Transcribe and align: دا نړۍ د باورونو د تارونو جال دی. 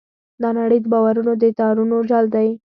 دا 0.41 0.49
نړۍ 0.59 0.79
د 0.81 0.85
باورونو 0.93 1.31
د 1.41 1.43
تارونو 1.59 1.95
جال 2.09 2.25
دی. 2.35 2.47